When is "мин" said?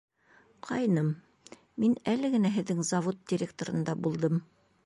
1.83-1.93